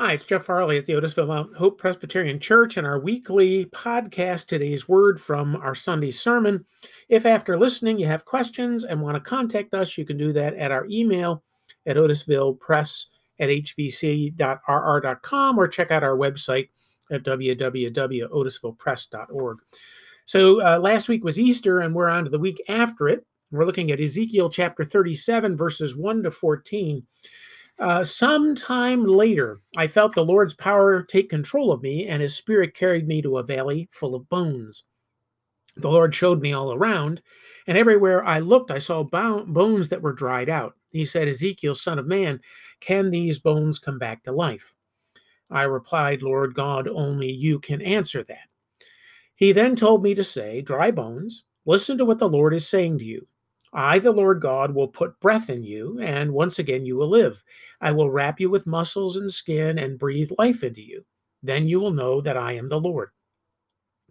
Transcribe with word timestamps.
Hi, 0.00 0.12
it's 0.12 0.26
Jeff 0.26 0.44
Farley 0.44 0.78
at 0.78 0.86
the 0.86 0.92
Otisville 0.92 1.26
Mount 1.26 1.56
Hope 1.56 1.76
Presbyterian 1.76 2.38
Church 2.38 2.76
and 2.76 2.86
our 2.86 3.00
weekly 3.00 3.64
podcast, 3.64 4.46
Today's 4.46 4.88
Word 4.88 5.20
from 5.20 5.56
our 5.56 5.74
Sunday 5.74 6.12
sermon. 6.12 6.64
If 7.08 7.26
after 7.26 7.58
listening 7.58 7.98
you 7.98 8.06
have 8.06 8.24
questions 8.24 8.84
and 8.84 9.02
want 9.02 9.16
to 9.16 9.20
contact 9.20 9.74
us, 9.74 9.98
you 9.98 10.04
can 10.04 10.16
do 10.16 10.32
that 10.34 10.54
at 10.54 10.70
our 10.70 10.86
email 10.88 11.42
at 11.84 11.96
otisvillepress 11.96 13.06
at 13.40 13.48
hvc.rr.com 13.48 14.38
or 15.58 15.66
check 15.66 15.90
out 15.90 16.04
our 16.04 16.16
website 16.16 16.68
at 17.10 17.24
www.otisvillepress.org. 17.24 19.58
So 20.26 20.64
uh, 20.64 20.78
last 20.78 21.08
week 21.08 21.24
was 21.24 21.40
Easter, 21.40 21.80
and 21.80 21.92
we're 21.92 22.08
on 22.08 22.22
to 22.22 22.30
the 22.30 22.38
week 22.38 22.62
after 22.68 23.08
it. 23.08 23.26
We're 23.50 23.66
looking 23.66 23.90
at 23.90 24.00
Ezekiel 24.00 24.48
chapter 24.48 24.84
37, 24.84 25.56
verses 25.56 25.96
1 25.96 26.22
to 26.22 26.30
14. 26.30 27.04
Uh, 27.78 28.02
sometime 28.02 29.04
later, 29.04 29.58
I 29.76 29.86
felt 29.86 30.14
the 30.14 30.24
Lord's 30.24 30.54
power 30.54 31.02
take 31.02 31.30
control 31.30 31.70
of 31.70 31.82
me, 31.82 32.06
and 32.06 32.20
his 32.20 32.34
spirit 32.34 32.74
carried 32.74 33.06
me 33.06 33.22
to 33.22 33.38
a 33.38 33.44
valley 33.44 33.88
full 33.92 34.14
of 34.16 34.28
bones. 34.28 34.84
The 35.76 35.90
Lord 35.90 36.12
showed 36.12 36.40
me 36.40 36.52
all 36.52 36.72
around, 36.72 37.22
and 37.68 37.78
everywhere 37.78 38.24
I 38.24 38.40
looked, 38.40 38.72
I 38.72 38.78
saw 38.78 39.04
bones 39.04 39.88
that 39.90 40.02
were 40.02 40.12
dried 40.12 40.48
out. 40.48 40.74
He 40.90 41.04
said, 41.04 41.28
Ezekiel, 41.28 41.76
son 41.76 42.00
of 42.00 42.06
man, 42.06 42.40
can 42.80 43.10
these 43.10 43.38
bones 43.38 43.78
come 43.78 43.98
back 43.98 44.24
to 44.24 44.32
life? 44.32 44.74
I 45.50 45.62
replied, 45.62 46.20
Lord 46.20 46.54
God, 46.54 46.88
only 46.88 47.30
you 47.30 47.60
can 47.60 47.80
answer 47.80 48.24
that. 48.24 48.48
He 49.34 49.52
then 49.52 49.76
told 49.76 50.02
me 50.02 50.14
to 50.14 50.24
say, 50.24 50.62
Dry 50.62 50.90
bones, 50.90 51.44
listen 51.64 51.96
to 51.98 52.04
what 52.04 52.18
the 52.18 52.28
Lord 52.28 52.52
is 52.52 52.68
saying 52.68 52.98
to 52.98 53.04
you. 53.04 53.28
I, 53.72 53.98
the 53.98 54.12
Lord 54.12 54.40
God, 54.40 54.74
will 54.74 54.88
put 54.88 55.20
breath 55.20 55.50
in 55.50 55.62
you, 55.62 55.98
and 56.00 56.32
once 56.32 56.58
again 56.58 56.86
you 56.86 56.96
will 56.96 57.08
live. 57.08 57.42
I 57.80 57.92
will 57.92 58.10
wrap 58.10 58.40
you 58.40 58.50
with 58.50 58.66
muscles 58.66 59.16
and 59.16 59.30
skin 59.30 59.78
and 59.78 59.98
breathe 59.98 60.30
life 60.38 60.62
into 60.62 60.82
you. 60.82 61.04
Then 61.42 61.68
you 61.68 61.80
will 61.80 61.92
know 61.92 62.20
that 62.20 62.36
I 62.36 62.52
am 62.52 62.68
the 62.68 62.80
Lord. 62.80 63.10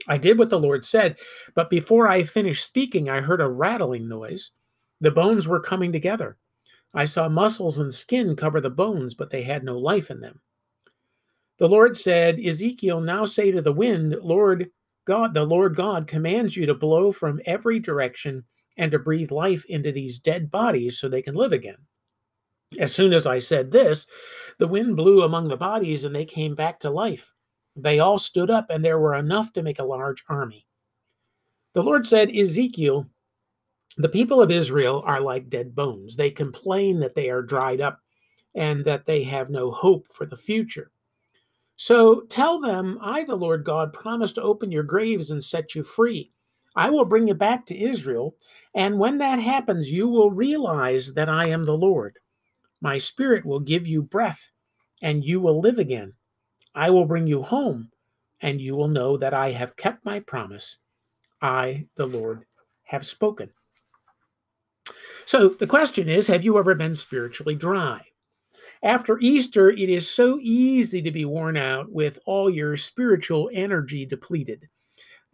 I 0.08 0.18
did 0.18 0.38
what 0.38 0.50
the 0.50 0.60
Lord 0.60 0.84
said, 0.84 1.18
but 1.56 1.70
before 1.70 2.08
I 2.08 2.24
finished 2.24 2.64
speaking, 2.64 3.10
I 3.10 3.22
heard 3.22 3.42
a 3.42 3.50
rattling 3.50 4.08
noise. 4.08 4.52
The 5.02 5.12
bones 5.12 5.48
were 5.48 5.60
coming 5.60 5.92
together. 5.92 6.38
I 6.94 7.06
saw 7.06 7.28
muscles 7.28 7.80
and 7.80 7.94
skin 7.94 8.36
cover 8.36 8.60
the 8.60 8.70
bones, 8.70 9.14
but 9.14 9.30
they 9.30 9.44
had 9.44 9.64
no 9.64 9.78
life 9.78 10.10
in 10.10 10.20
them. 10.20 10.42
The 11.58 11.68
Lord 11.68 11.98
said, 11.98 12.40
Ezekiel, 12.40 13.02
now 13.02 13.26
say 13.26 13.52
to 13.52 13.62
the 13.62 13.74
wind, 13.74 14.16
Lord 14.22 14.70
God, 15.08 15.34
the 15.34 15.44
Lord 15.44 15.76
God 15.76 16.06
commands 16.06 16.56
you 16.56 16.66
to 16.66 16.76
blow 16.76 17.12
from 17.12 17.42
every 17.46 17.80
direction 17.80 18.44
and 18.76 18.92
to 18.92 19.00
breathe 19.00 19.32
life 19.32 19.66
into 19.66 19.92
these 19.92 20.20
dead 20.20 20.52
bodies 20.52 21.00
so 21.00 21.08
they 21.08 21.22
can 21.22 21.34
live 21.34 21.54
again. 21.54 21.78
As 22.78 22.94
soon 22.94 23.14
as 23.14 23.26
I 23.26 23.40
said 23.40 23.72
this, 23.72 24.06
the 24.60 24.68
wind 24.68 24.98
blew 24.98 25.24
among 25.24 25.48
the 25.48 25.58
bodies 25.58 26.04
and 26.04 26.14
they 26.14 26.26
came 26.26 26.54
back 26.54 26.80
to 26.82 26.90
life. 26.90 27.34
They 27.76 28.00
all 28.00 28.20
stood 28.20 28.50
up, 28.50 28.68
and 28.70 28.84
there 28.84 29.00
were 29.00 29.16
enough 29.16 29.54
to 29.54 29.64
make 29.64 29.80
a 29.80 29.84
large 29.84 30.24
army. 30.28 30.66
The 31.74 31.84
Lord 31.84 32.06
said, 32.06 32.36
Ezekiel, 32.36 33.08
the 33.98 34.10
people 34.10 34.42
of 34.42 34.52
Israel 34.52 35.04
are 35.06 35.22
like 35.22 35.50
dead 35.50 35.76
bones. 35.76 36.16
They 36.16 36.32
complain 36.32 37.00
that 37.00 37.16
they 37.16 37.30
are 37.30 37.42
dried 37.42 37.80
up 37.80 38.00
and 38.56 38.84
that 38.86 39.06
they 39.06 39.24
have 39.24 39.50
no 39.50 39.72
hope 39.72 40.08
for 40.12 40.26
the 40.26 40.36
future. 40.36 40.92
So 41.78 42.22
tell 42.22 42.60
them, 42.60 43.00
I, 43.02 43.24
the 43.24 43.36
Lord 43.36 43.64
God, 43.64 43.94
promise 43.94 44.34
to 44.34 44.42
open 44.44 44.72
your 44.72 44.84
graves 44.84 45.32
and 45.32 45.44
set 45.44 45.76
you 45.76 45.84
free. 45.84 46.32
I 46.76 46.90
will 46.90 47.06
bring 47.06 47.28
you 47.28 47.36
back 47.36 47.66
to 47.68 47.80
Israel, 47.80 48.36
and 48.76 49.00
when 49.00 49.20
that 49.20 49.40
happens, 49.40 49.92
you 49.92 50.08
will 50.08 50.32
realize 50.32 51.16
that 51.16 51.30
I 51.30 51.48
am 51.48 51.66
the 51.66 51.78
Lord. 51.78 52.20
My 52.82 52.98
spirit 52.98 53.46
will 53.46 53.60
give 53.62 53.88
you 53.88 54.04
breath, 54.04 54.52
and 55.02 55.26
you 55.26 55.42
will 55.42 55.62
live 55.62 55.80
again. 55.80 56.14
I 56.76 56.90
will 56.92 57.06
bring 57.06 57.28
you 57.28 57.44
home, 57.44 57.92
and 58.42 58.62
you 58.62 58.76
will 58.76 58.88
know 58.90 59.18
that 59.18 59.34
I 59.34 59.52
have 59.52 59.76
kept 59.78 60.06
my 60.06 60.20
promise. 60.20 60.78
I, 61.42 61.88
the 61.96 62.08
Lord, 62.08 62.46
have 62.86 63.06
spoken. 63.06 63.52
So 65.26 65.50
the 65.50 65.68
question 65.68 66.10
is 66.10 66.28
Have 66.28 66.46
you 66.46 66.58
ever 66.60 66.76
been 66.76 66.96
spiritually 66.96 67.56
dry? 67.56 68.02
After 68.84 69.18
Easter, 69.20 69.70
it 69.70 69.90
is 69.90 70.10
so 70.10 70.40
easy 70.42 71.02
to 71.02 71.12
be 71.12 71.26
worn 71.26 71.58
out 71.58 71.92
with 71.92 72.20
all 72.26 72.50
your 72.50 72.78
spiritual 72.78 73.50
energy 73.54 74.06
depleted. 74.06 74.68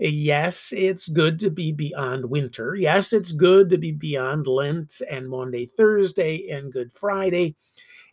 Uh, 0.01 0.07
yes, 0.07 0.73
it's 0.75 1.07
good 1.07 1.39
to 1.39 1.49
be 1.49 1.71
beyond 1.71 2.29
winter. 2.29 2.75
Yes, 2.75 3.13
it's 3.13 3.31
good 3.31 3.69
to 3.69 3.77
be 3.77 3.91
beyond 3.91 4.47
Lent 4.47 5.01
and 5.09 5.29
Maundy, 5.29 5.65
Thursday, 5.65 6.47
and 6.49 6.71
Good 6.71 6.93
Friday. 6.93 7.55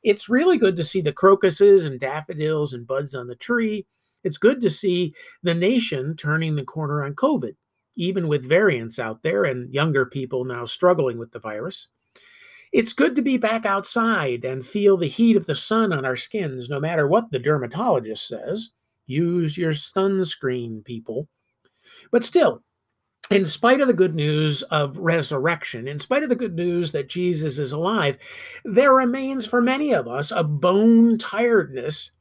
It's 0.02 0.28
really 0.28 0.58
good 0.58 0.76
to 0.76 0.84
see 0.84 1.00
the 1.00 1.12
crocuses 1.12 1.84
and 1.84 2.00
daffodils 2.00 2.72
and 2.72 2.86
buds 2.86 3.14
on 3.14 3.28
the 3.28 3.36
tree. 3.36 3.86
It's 4.24 4.38
good 4.38 4.60
to 4.62 4.70
see 4.70 5.14
the 5.42 5.54
nation 5.54 6.16
turning 6.16 6.56
the 6.56 6.64
corner 6.64 7.04
on 7.04 7.14
COVID, 7.14 7.54
even 7.96 8.28
with 8.28 8.48
variants 8.48 8.98
out 8.98 9.22
there 9.22 9.44
and 9.44 9.72
younger 9.72 10.04
people 10.04 10.44
now 10.44 10.64
struggling 10.64 11.18
with 11.18 11.32
the 11.32 11.38
virus. 11.38 11.88
It's 12.72 12.92
good 12.92 13.16
to 13.16 13.22
be 13.22 13.36
back 13.36 13.66
outside 13.66 14.44
and 14.44 14.64
feel 14.64 14.96
the 14.96 15.08
heat 15.08 15.36
of 15.36 15.46
the 15.46 15.56
sun 15.56 15.92
on 15.92 16.04
our 16.04 16.16
skins, 16.16 16.68
no 16.68 16.78
matter 16.78 17.06
what 17.06 17.30
the 17.30 17.38
dermatologist 17.38 18.26
says. 18.28 18.70
Use 19.06 19.58
your 19.58 19.72
sunscreen, 19.72 20.84
people. 20.84 21.28
But 22.12 22.22
still, 22.22 22.62
in 23.28 23.44
spite 23.44 23.80
of 23.80 23.88
the 23.88 23.94
good 23.94 24.14
news 24.14 24.62
of 24.64 24.98
resurrection, 24.98 25.88
in 25.88 25.98
spite 25.98 26.22
of 26.22 26.28
the 26.28 26.36
good 26.36 26.54
news 26.54 26.92
that 26.92 27.08
Jesus 27.08 27.58
is 27.58 27.72
alive, 27.72 28.18
there 28.64 28.94
remains 28.94 29.46
for 29.46 29.60
many 29.60 29.92
of 29.92 30.06
us 30.06 30.30
a 30.30 30.44
bone 30.44 31.18
tiredness 31.18 32.12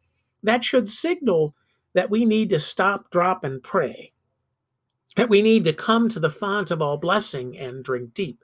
that 0.41 0.63
should 0.63 0.89
signal 0.89 1.55
that 1.93 2.09
we 2.09 2.25
need 2.25 2.49
to 2.51 2.59
stop, 2.59 3.11
drop, 3.11 3.43
and 3.43 3.61
pray. 3.61 4.13
That 5.15 5.29
we 5.29 5.41
need 5.41 5.63
to 5.65 5.73
come 5.73 6.09
to 6.09 6.19
the 6.19 6.29
font 6.29 6.71
of 6.71 6.81
all 6.81 6.97
blessing 6.97 7.57
and 7.57 7.83
drink 7.83 8.13
deep. 8.13 8.43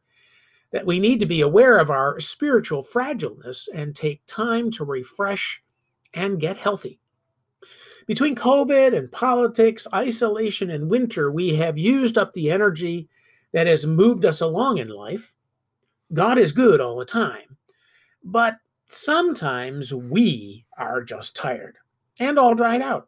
That 0.71 0.85
we 0.85 0.99
need 0.99 1.19
to 1.19 1.25
be 1.25 1.41
aware 1.41 1.77
of 1.77 1.89
our 1.89 2.19
spiritual 2.19 2.83
fragileness 2.83 3.67
and 3.73 3.95
take 3.95 4.21
time 4.27 4.71
to 4.71 4.83
refresh 4.83 5.63
and 6.13 6.39
get 6.39 6.57
healthy. 6.57 6.99
Between 8.07 8.35
COVID 8.35 8.95
and 8.95 9.11
politics, 9.11 9.87
isolation, 9.93 10.69
and 10.69 10.91
winter, 10.91 11.31
we 11.31 11.55
have 11.55 11.77
used 11.77 12.17
up 12.17 12.33
the 12.33 12.51
energy 12.51 13.09
that 13.51 13.67
has 13.67 13.85
moved 13.85 14.25
us 14.25 14.41
along 14.41 14.77
in 14.77 14.89
life. 14.89 15.35
God 16.13 16.37
is 16.37 16.51
good 16.51 16.79
all 16.79 16.97
the 16.97 17.05
time, 17.05 17.57
but 18.23 18.57
sometimes 18.87 19.93
we 19.93 20.65
are 20.77 21.03
just 21.03 21.35
tired 21.35 21.77
and 22.19 22.37
all 22.37 22.53
dried 22.53 22.81
out. 22.81 23.07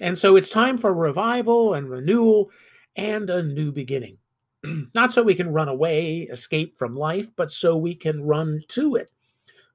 And 0.00 0.16
so 0.16 0.36
it's 0.36 0.48
time 0.48 0.78
for 0.78 0.92
revival 0.92 1.74
and 1.74 1.90
renewal 1.90 2.50
and 2.94 3.28
a 3.30 3.42
new 3.42 3.72
beginning. 3.72 4.18
Not 4.94 5.12
so 5.12 5.22
we 5.22 5.34
can 5.34 5.52
run 5.52 5.68
away, 5.68 6.22
escape 6.22 6.76
from 6.76 6.96
life, 6.96 7.28
but 7.36 7.50
so 7.50 7.76
we 7.76 7.94
can 7.94 8.24
run 8.24 8.62
to 8.68 8.96
it 8.96 9.10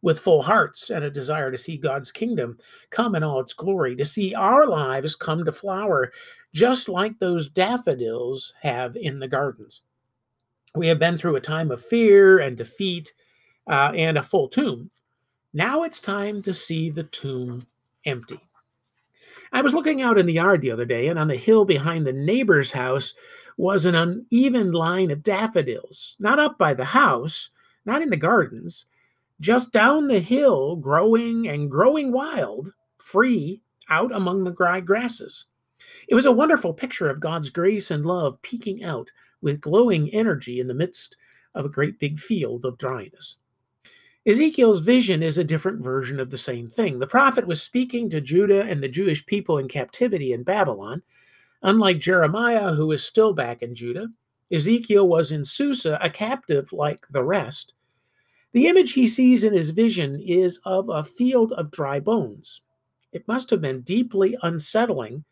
with 0.01 0.19
full 0.19 0.43
hearts 0.43 0.89
and 0.89 1.03
a 1.03 1.11
desire 1.11 1.51
to 1.51 1.57
see 1.57 1.77
God's 1.77 2.11
kingdom 2.11 2.57
come 2.89 3.15
in 3.15 3.23
all 3.23 3.39
its 3.39 3.53
glory, 3.53 3.95
to 3.95 4.05
see 4.05 4.33
our 4.33 4.65
lives 4.65 5.15
come 5.15 5.43
to 5.45 5.51
flower 5.51 6.11
just 6.53 6.89
like 6.89 7.19
those 7.19 7.49
daffodils 7.49 8.53
have 8.61 8.95
in 8.95 9.19
the 9.19 9.27
gardens. 9.27 9.83
We 10.75 10.87
have 10.87 10.99
been 10.99 11.17
through 11.17 11.35
a 11.35 11.41
time 11.41 11.71
of 11.71 11.81
fear 11.81 12.39
and 12.39 12.57
defeat 12.57 13.13
uh, 13.67 13.91
and 13.95 14.17
a 14.17 14.23
full 14.23 14.47
tomb. 14.47 14.89
Now 15.53 15.83
it's 15.83 16.01
time 16.01 16.41
to 16.43 16.53
see 16.53 16.89
the 16.89 17.03
tomb 17.03 17.67
empty. 18.05 18.39
I 19.51 19.61
was 19.61 19.73
looking 19.73 20.01
out 20.01 20.17
in 20.17 20.25
the 20.25 20.33
yard 20.33 20.61
the 20.61 20.71
other 20.71 20.85
day, 20.85 21.07
and 21.07 21.17
on 21.17 21.27
the 21.27 21.35
hill 21.35 21.65
behind 21.65 22.05
the 22.05 22.13
neighbor's 22.13 22.71
house 22.71 23.13
was 23.57 23.85
an 23.85 23.95
uneven 23.95 24.71
line 24.71 25.11
of 25.11 25.23
daffodils, 25.23 26.15
not 26.19 26.39
up 26.39 26.57
by 26.57 26.73
the 26.73 26.85
house, 26.85 27.49
not 27.85 28.01
in 28.01 28.09
the 28.09 28.17
gardens, 28.17 28.85
just 29.39 29.71
down 29.71 30.07
the 30.07 30.19
hill, 30.19 30.75
growing 30.75 31.47
and 31.47 31.71
growing 31.71 32.11
wild, 32.11 32.73
free 32.97 33.61
out 33.89 34.11
among 34.11 34.43
the 34.43 34.51
dry 34.51 34.79
grasses. 34.79 35.45
It 36.07 36.15
was 36.15 36.25
a 36.25 36.31
wonderful 36.31 36.73
picture 36.73 37.09
of 37.09 37.19
God's 37.19 37.49
grace 37.49 37.89
and 37.89 38.05
love 38.05 38.41
peeking 38.41 38.83
out 38.83 39.11
with 39.41 39.61
glowing 39.61 40.13
energy 40.13 40.59
in 40.59 40.67
the 40.67 40.73
midst 40.73 41.15
of 41.55 41.65
a 41.65 41.69
great 41.69 41.99
big 41.99 42.19
field 42.19 42.65
of 42.65 42.77
dryness. 42.77 43.37
Ezekiel's 44.29 44.81
vision 44.81 45.23
is 45.23 45.39
a 45.39 45.43
different 45.43 45.83
version 45.83 46.19
of 46.19 46.29
the 46.29 46.37
same 46.37 46.69
thing. 46.69 46.99
The 46.99 47.07
prophet 47.07 47.47
was 47.47 47.63
speaking 47.63 48.11
to 48.11 48.21
Judah 48.21 48.61
and 48.61 48.83
the 48.83 48.87
Jewish 48.87 49.25
people 49.25 49.57
in 49.57 49.67
captivity 49.67 50.31
in 50.33 50.43
Babylon. 50.43 51.01
Unlike 51.63 51.97
Jeremiah, 51.97 52.73
who 52.75 52.91
is 52.91 53.03
still 53.03 53.33
back 53.33 53.63
in 53.63 53.73
Judah, 53.73 54.09
Ezekiel 54.51 55.07
was 55.07 55.31
in 55.31 55.43
Susa, 55.43 55.97
a 55.99 56.11
captive 56.11 56.71
like 56.71 57.07
the 57.09 57.23
rest. 57.23 57.73
The 58.51 58.67
image 58.67 58.93
he 58.93 59.07
sees 59.07 59.43
in 59.43 59.51
his 59.51 59.71
vision 59.71 60.21
is 60.21 60.59
of 60.63 60.89
a 60.89 61.03
field 61.03 61.51
of 61.53 61.71
dry 61.71 61.99
bones. 61.99 62.61
It 63.11 63.27
must 63.27 63.49
have 63.49 63.61
been 63.61 63.81
deeply 63.81 64.37
unsettling 64.43 65.23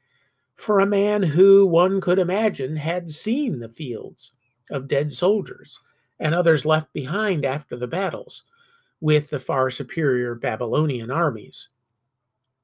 for 0.55 0.79
a 0.79 0.87
man 0.87 1.21
who, 1.21 1.67
one 1.67 2.01
could 2.01 2.17
imagine, 2.17 2.77
had 2.77 3.11
seen 3.11 3.59
the 3.59 3.69
fields 3.69 4.31
of 4.71 4.87
dead 4.87 5.11
soldiers 5.11 5.79
and 6.19 6.33
others 6.33 6.65
left 6.65 6.91
behind 6.93 7.45
after 7.45 7.77
the 7.77 7.85
battles 7.85 8.43
with 8.99 9.29
the 9.29 9.39
far 9.39 9.69
superior 9.69 10.35
Babylonian 10.35 11.11
armies. 11.11 11.69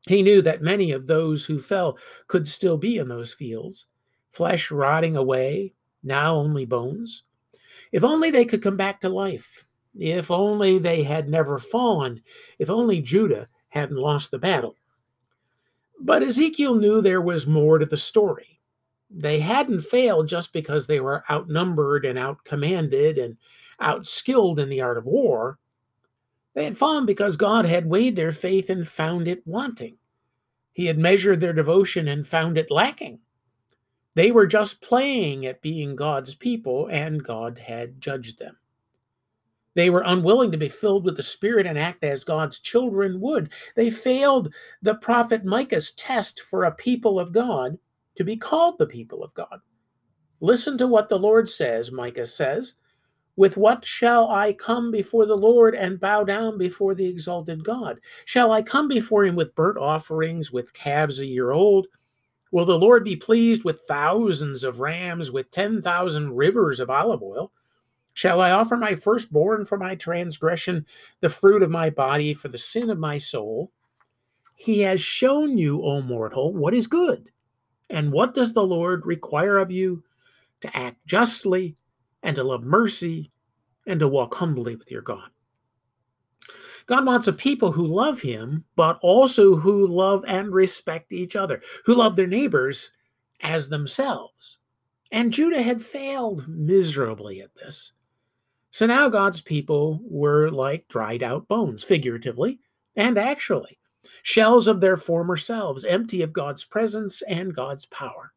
He 0.07 0.21
knew 0.21 0.41
that 0.41 0.61
many 0.61 0.91
of 0.91 1.07
those 1.07 1.45
who 1.45 1.59
fell 1.59 1.97
could 2.27 2.47
still 2.47 2.77
be 2.77 2.97
in 2.97 3.07
those 3.07 3.33
fields, 3.33 3.87
flesh 4.29 4.69
rotting 4.71 5.15
away, 5.15 5.73
now 6.03 6.35
only 6.35 6.65
bones. 6.65 7.23
If 7.91 8.03
only 8.03 8.31
they 8.31 8.45
could 8.45 8.61
come 8.61 8.75
back 8.75 8.99
to 9.01 9.09
life. 9.09 9.65
If 9.97 10.31
only 10.31 10.79
they 10.79 11.03
had 11.03 11.29
never 11.29 11.59
fallen. 11.59 12.21
If 12.59 12.69
only 12.69 13.01
Judah 13.01 13.47
hadn't 13.69 13.97
lost 13.97 14.31
the 14.31 14.39
battle. 14.39 14.75
But 15.99 16.23
Ezekiel 16.23 16.75
knew 16.75 17.01
there 17.01 17.21
was 17.21 17.47
more 17.47 17.77
to 17.77 17.85
the 17.85 17.97
story. 17.97 18.59
They 19.09 19.39
hadn't 19.39 19.81
failed 19.81 20.27
just 20.27 20.51
because 20.51 20.87
they 20.87 20.99
were 20.99 21.23
outnumbered 21.29 22.03
and 22.03 22.17
outcommanded 22.17 23.23
and 23.23 23.37
outskilled 23.79 24.57
in 24.57 24.69
the 24.69 24.81
art 24.81 24.97
of 24.97 25.05
war. 25.05 25.59
They 26.53 26.65
had 26.65 26.77
fallen 26.77 27.05
because 27.05 27.35
God 27.35 27.65
had 27.65 27.87
weighed 27.87 28.15
their 28.15 28.31
faith 28.31 28.69
and 28.69 28.87
found 28.87 29.27
it 29.27 29.45
wanting. 29.45 29.97
He 30.71 30.85
had 30.85 30.97
measured 30.97 31.39
their 31.39 31.53
devotion 31.53 32.07
and 32.07 32.27
found 32.27 32.57
it 32.57 32.71
lacking. 32.71 33.19
They 34.15 34.31
were 34.31 34.47
just 34.47 34.81
playing 34.81 35.45
at 35.45 35.61
being 35.61 35.95
God's 35.95 36.35
people, 36.35 36.87
and 36.87 37.23
God 37.23 37.57
had 37.59 37.99
judged 37.99 38.39
them. 38.39 38.57
They 39.75 39.89
were 39.89 40.03
unwilling 40.05 40.51
to 40.51 40.57
be 40.57 40.69
filled 40.69 41.03
with 41.03 41.17
the 41.17 41.23
Spirit 41.23 41.65
and 41.65 41.79
act 41.79 42.03
as 42.03 42.23
God's 42.23 42.59
children 42.59 43.19
would. 43.19 43.51
They 43.75 43.89
failed 43.89 44.53
the 44.83 44.95
prophet 44.95 45.45
Micah's 45.45 45.91
test 45.93 46.41
for 46.41 46.63
a 46.63 46.71
people 46.71 47.19
of 47.19 47.31
God 47.31 47.79
to 48.15 48.23
be 48.23 48.37
called 48.37 48.77
the 48.77 48.85
people 48.85 49.23
of 49.23 49.33
God. 49.33 49.59
Listen 50.41 50.77
to 50.77 50.87
what 50.87 51.09
the 51.09 51.17
Lord 51.17 51.49
says, 51.49 51.91
Micah 51.91 52.27
says. 52.27 52.75
With 53.35 53.57
what 53.57 53.83
shall 53.83 54.29
I 54.29 54.53
come 54.53 54.91
before 54.91 55.25
the 55.25 55.37
Lord 55.37 55.73
and 55.73 55.99
bow 55.99 56.23
down 56.23 56.57
before 56.57 56.93
the 56.93 57.07
exalted 57.07 57.63
God? 57.63 57.99
Shall 58.25 58.51
I 58.51 58.61
come 58.61 58.87
before 58.87 59.25
him 59.25 59.35
with 59.35 59.55
burnt 59.55 59.77
offerings, 59.77 60.51
with 60.51 60.73
calves 60.73 61.19
a 61.19 61.25
year 61.25 61.51
old? 61.51 61.87
Will 62.51 62.65
the 62.65 62.77
Lord 62.77 63.03
be 63.03 63.15
pleased 63.15 63.63
with 63.63 63.81
thousands 63.87 64.63
of 64.63 64.79
rams, 64.79 65.31
with 65.31 65.49
10,000 65.49 66.35
rivers 66.35 66.79
of 66.79 66.91
olive 66.91 67.23
oil? 67.23 67.51
Shall 68.13 68.39
I 68.39 68.51
offer 68.51 68.77
my 68.77 68.93
firstborn 68.93 69.65
for 69.65 69.79
my 69.79 69.95
transgression, 69.95 70.85
the 71.19 71.29
fruit 71.29 71.63
of 71.63 71.71
my 71.71 71.89
body 71.89 72.35
for 72.35 72.49
the 72.49 72.59
sin 72.59 72.91
of 72.91 72.99
my 72.99 73.17
soul? 73.17 73.71
He 74.55 74.81
has 74.81 75.01
shown 75.01 75.57
you, 75.57 75.81
O 75.81 76.03
mortal, 76.03 76.53
what 76.53 76.75
is 76.75 76.85
good. 76.85 77.31
And 77.89 78.11
what 78.11 78.35
does 78.35 78.53
the 78.53 78.65
Lord 78.65 79.03
require 79.07 79.57
of 79.57 79.71
you? 79.71 80.03
To 80.61 80.77
act 80.77 81.05
justly, 81.07 81.75
and 82.23 82.35
to 82.35 82.43
love 82.43 82.63
mercy, 82.63 83.31
and 83.85 83.99
to 83.99 84.07
walk 84.07 84.35
humbly 84.35 84.75
with 84.75 84.89
your 84.89 85.01
God. 85.01 85.29
God 86.85 87.05
wants 87.05 87.27
a 87.27 87.33
people 87.33 87.73
who 87.73 87.85
love 87.85 88.21
Him, 88.21 88.65
but 88.75 88.97
also 89.01 89.57
who 89.57 89.85
love 89.85 90.23
and 90.27 90.53
respect 90.53 91.13
each 91.13 91.35
other, 91.35 91.61
who 91.85 91.93
love 91.93 92.15
their 92.15 92.27
neighbors 92.27 92.91
as 93.41 93.69
themselves. 93.69 94.59
And 95.11 95.31
Judah 95.31 95.61
had 95.61 95.81
failed 95.81 96.47
miserably 96.47 97.39
at 97.39 97.55
this. 97.55 97.93
So 98.71 98.87
now 98.87 99.07
God's 99.07 99.41
people 99.41 100.01
were 100.03 100.49
like 100.49 100.87
dried 100.87 101.21
out 101.21 101.47
bones, 101.47 101.83
figuratively 101.83 102.59
and 102.95 103.17
actually, 103.17 103.77
shells 104.23 104.67
of 104.67 104.81
their 104.81 104.97
former 104.97 105.37
selves, 105.37 105.85
empty 105.85 106.21
of 106.21 106.33
God's 106.33 106.65
presence 106.65 107.21
and 107.23 107.55
God's 107.55 107.85
power. 107.85 108.32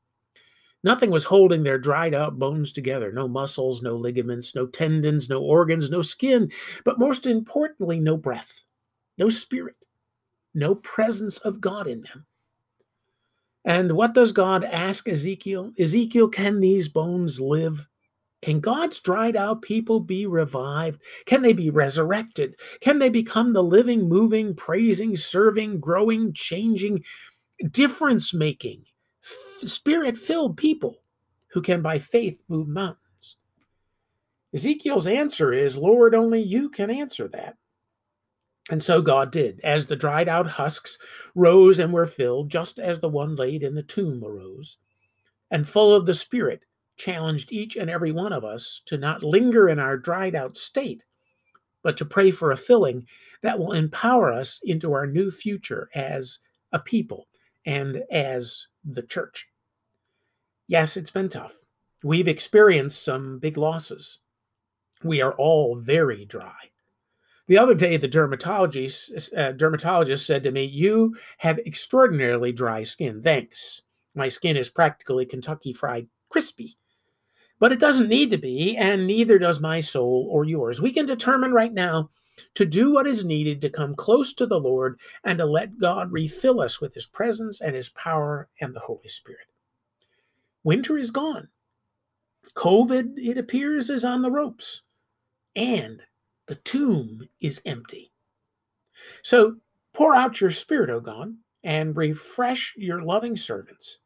Nothing 0.86 1.10
was 1.10 1.24
holding 1.24 1.64
their 1.64 1.78
dried 1.78 2.14
out 2.14 2.38
bones 2.38 2.70
together 2.70 3.10
no 3.10 3.26
muscles, 3.26 3.82
no 3.82 3.96
ligaments, 3.96 4.54
no 4.54 4.68
tendons, 4.68 5.28
no 5.28 5.42
organs, 5.42 5.90
no 5.90 6.00
skin, 6.00 6.52
but 6.84 6.96
most 7.00 7.26
importantly, 7.26 7.98
no 7.98 8.16
breath, 8.16 8.62
no 9.18 9.28
spirit, 9.28 9.86
no 10.54 10.76
presence 10.76 11.38
of 11.38 11.60
God 11.60 11.88
in 11.88 12.02
them. 12.02 12.26
And 13.64 13.94
what 13.96 14.14
does 14.14 14.30
God 14.30 14.62
ask 14.62 15.08
Ezekiel? 15.08 15.72
Ezekiel, 15.76 16.28
can 16.28 16.60
these 16.60 16.88
bones 16.88 17.40
live? 17.40 17.88
Can 18.40 18.60
God's 18.60 19.00
dried 19.00 19.34
out 19.34 19.62
people 19.62 19.98
be 19.98 20.24
revived? 20.24 21.02
Can 21.26 21.42
they 21.42 21.52
be 21.52 21.68
resurrected? 21.68 22.54
Can 22.80 23.00
they 23.00 23.08
become 23.08 23.54
the 23.54 23.62
living, 23.64 24.08
moving, 24.08 24.54
praising, 24.54 25.16
serving, 25.16 25.80
growing, 25.80 26.32
changing, 26.32 27.02
difference 27.68 28.32
making, 28.32 28.84
spirit 29.64 30.17
filled 30.17 30.56
people 30.56 31.03
who 31.53 31.62
can 31.62 31.82
by 31.82 31.99
faith 31.99 32.43
move 32.49 32.69
mountains? 32.69 33.37
Ezekiel's 34.55 35.06
answer 35.06 35.53
is, 35.53 35.76
Lord, 35.76 36.14
only 36.14 36.43
you 36.43 36.69
can 36.69 36.91
answer 36.91 37.29
that. 37.29 37.56
And 38.70 38.82
so 38.82 39.00
God 39.00 39.31
did, 39.31 39.61
as 39.62 39.87
the 39.87 39.97
dried 39.97 40.29
out 40.29 40.47
husks 40.47 40.99
rose 41.35 41.79
and 41.79 41.93
were 41.93 42.06
filled, 42.06 42.50
just 42.50 42.79
as 42.79 43.00
the 43.00 43.08
one 43.08 43.37
laid 43.37 43.62
in 43.62 43.75
the 43.75 43.82
tomb 43.82 44.25
arose, 44.25 44.79
and 45.50 45.69
full 45.69 45.94
of 45.94 46.06
the 46.06 46.14
Spirit, 46.14 46.64
challenged 46.97 47.53
each 47.53 47.76
and 47.76 47.91
every 47.91 48.11
one 48.11 48.32
of 48.32 48.44
us 48.44 48.82
to 48.87 48.97
not 48.97 49.23
linger 49.23 49.69
in 49.69 49.79
our 49.79 49.97
dried 49.97 50.35
out 50.35 50.56
state, 50.56 51.05
but 51.82 51.97
to 51.99 52.05
pray 52.05 52.31
for 52.31 52.50
a 52.50 52.56
filling 52.56 53.06
that 53.43 53.58
will 53.58 53.73
empower 53.73 54.32
us 54.32 54.61
into 54.64 54.93
our 54.93 55.06
new 55.06 55.31
future 55.31 55.88
as 55.94 56.41
a 56.73 56.79
people 56.79 57.29
and 57.64 58.03
as 58.11 58.67
the 58.86 59.02
church. 59.02 59.48
Yes, 60.68 60.96
it's 60.96 61.10
been 61.10 61.28
tough. 61.28 61.64
We've 62.02 62.28
experienced 62.28 63.02
some 63.02 63.38
big 63.38 63.56
losses. 63.56 64.18
We 65.02 65.20
are 65.20 65.34
all 65.34 65.76
very 65.76 66.24
dry. 66.24 66.70
The 67.48 67.58
other 67.58 67.74
day, 67.74 67.96
the 67.96 68.08
dermatologist, 68.08 69.32
uh, 69.36 69.52
dermatologist 69.52 70.26
said 70.26 70.42
to 70.42 70.50
me, 70.50 70.64
You 70.64 71.16
have 71.38 71.58
extraordinarily 71.60 72.52
dry 72.52 72.82
skin. 72.82 73.22
Thanks. 73.22 73.82
My 74.14 74.28
skin 74.28 74.56
is 74.56 74.68
practically 74.68 75.26
Kentucky 75.26 75.72
Fried 75.72 76.08
Crispy. 76.28 76.76
But 77.58 77.72
it 77.72 77.78
doesn't 77.78 78.08
need 78.08 78.30
to 78.30 78.38
be, 78.38 78.76
and 78.76 79.06
neither 79.06 79.38
does 79.38 79.60
my 79.60 79.80
soul 79.80 80.28
or 80.30 80.44
yours. 80.44 80.82
We 80.82 80.92
can 80.92 81.06
determine 81.06 81.52
right 81.52 81.72
now 81.72 82.10
to 82.54 82.66
do 82.66 82.92
what 82.92 83.06
is 83.06 83.24
needed 83.24 83.60
to 83.60 83.70
come 83.70 83.94
close 83.94 84.32
to 84.34 84.46
the 84.46 84.60
Lord 84.60 84.98
and 85.24 85.38
to 85.38 85.46
let 85.46 85.78
God 85.78 86.12
refill 86.12 86.60
us 86.60 86.80
with 86.80 86.94
His 86.94 87.06
presence 87.06 87.60
and 87.60 87.74
His 87.74 87.88
power 87.88 88.48
and 88.60 88.74
the 88.74 88.80
Holy 88.80 89.08
Spirit. 89.08 89.46
Winter 90.64 90.98
is 90.98 91.10
gone. 91.10 91.48
COVID, 92.54 93.14
it 93.16 93.38
appears, 93.38 93.90
is 93.90 94.04
on 94.04 94.22
the 94.22 94.30
ropes, 94.30 94.82
and 95.54 96.02
the 96.46 96.54
tomb 96.54 97.28
is 97.40 97.60
empty. 97.64 98.12
So 99.22 99.56
pour 99.92 100.14
out 100.14 100.40
your 100.40 100.50
Spirit, 100.50 100.90
O 100.90 101.00
God, 101.00 101.36
and 101.64 101.96
refresh 101.96 102.74
your 102.76 103.02
loving 103.02 103.36
servants. 103.36 103.98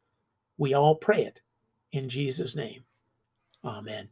We 0.57 0.73
all 0.73 0.95
pray 0.95 1.23
it 1.23 1.41
in 1.91 2.09
Jesus' 2.09 2.55
name. 2.55 2.83
Amen. 3.63 4.09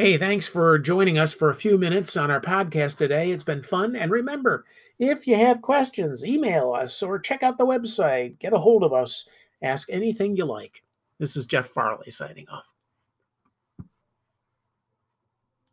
Hey, 0.00 0.16
thanks 0.16 0.46
for 0.46 0.78
joining 0.78 1.18
us 1.18 1.34
for 1.34 1.50
a 1.50 1.56
few 1.56 1.76
minutes 1.76 2.16
on 2.16 2.30
our 2.30 2.40
podcast 2.40 2.98
today. 2.98 3.32
It's 3.32 3.42
been 3.42 3.64
fun. 3.64 3.96
And 3.96 4.12
remember, 4.12 4.64
if 5.00 5.26
you 5.26 5.34
have 5.34 5.60
questions, 5.60 6.24
email 6.24 6.72
us 6.72 7.02
or 7.02 7.18
check 7.18 7.42
out 7.42 7.58
the 7.58 7.66
website, 7.66 8.38
get 8.38 8.52
a 8.52 8.58
hold 8.58 8.84
of 8.84 8.92
us, 8.92 9.28
ask 9.60 9.90
anything 9.90 10.36
you 10.36 10.44
like. 10.44 10.84
This 11.18 11.36
is 11.36 11.46
Jeff 11.46 11.66
Farley 11.66 12.12
signing 12.12 12.48
off. 12.48 12.77